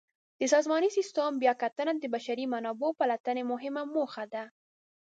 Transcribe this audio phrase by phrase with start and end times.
[0.39, 4.43] د سازماني سیسټم بیاکتنه د بشري منابعو پلټنې مهمه موخه ده.